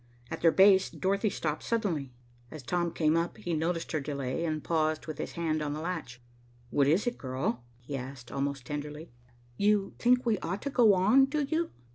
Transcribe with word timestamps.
At 0.31 0.41
their 0.41 0.49
base, 0.51 0.89
Dorothy 0.89 1.29
stopped 1.29 1.61
suddenly. 1.61 2.11
As 2.49 2.63
Tom 2.63 2.91
came 2.91 3.15
up, 3.15 3.37
he 3.37 3.53
noticed 3.53 3.91
her 3.91 3.99
delay 3.99 4.45
and 4.45 4.63
paused 4.63 5.05
with 5.05 5.19
his 5.19 5.33
hand 5.33 5.61
on 5.61 5.73
the 5.73 5.79
latch. 5.79 6.19
"What 6.71 6.87
is 6.87 7.05
it, 7.05 7.19
girl?" 7.19 7.63
he 7.77 7.95
asked, 7.97 8.31
almost 8.31 8.65
tenderly. 8.65 9.11
"You 9.57 9.93
think 9.99 10.25
we 10.25 10.39
ought 10.39 10.63
to 10.63 10.71
go 10.71 10.95
on, 10.95 11.25
do 11.25 11.43
you?" 11.43 11.69